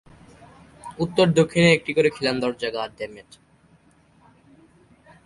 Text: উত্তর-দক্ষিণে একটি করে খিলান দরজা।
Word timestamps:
উত্তর-দক্ষিণে 0.99 1.69
একটি 1.73 1.91
করে 1.93 2.09
খিলান 2.09 2.37
দরজা। 2.39 2.69